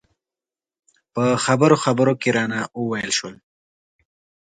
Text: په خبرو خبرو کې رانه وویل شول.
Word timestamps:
په 1.13 1.23
خبرو 1.45 1.75
خبرو 1.83 2.13
کې 2.21 2.29
رانه 2.37 2.59
وویل 2.79 3.11
شول. 3.17 3.35